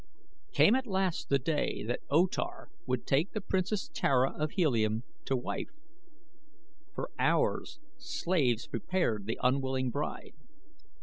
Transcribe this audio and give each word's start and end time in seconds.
Came 0.51 0.73
at 0.73 0.87
last 0.87 1.29
the 1.29 1.37
day 1.37 1.83
that 1.83 1.99
O 2.09 2.25
Tar 2.25 2.69
would 2.87 3.05
take 3.05 3.33
the 3.33 3.39
Princess 3.39 3.87
Tara 3.93 4.31
of 4.35 4.49
Helium 4.53 5.03
to 5.25 5.35
wife. 5.37 5.69
For 6.95 7.11
hours 7.19 7.79
slaves 7.99 8.65
prepared 8.65 9.27
the 9.27 9.37
unwilling 9.43 9.91
bride. 9.91 10.33